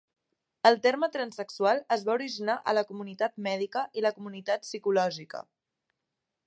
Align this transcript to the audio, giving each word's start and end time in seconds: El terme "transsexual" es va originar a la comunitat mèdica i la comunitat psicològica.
El 0.69 0.77
terme 0.85 1.09
"transsexual" 1.15 1.83
es 1.97 2.05
va 2.07 2.15
originar 2.15 2.57
a 2.71 2.75
la 2.79 2.85
comunitat 2.93 3.37
mèdica 3.49 3.85
i 4.01 4.05
la 4.07 4.13
comunitat 4.21 4.67
psicològica. 4.69 5.45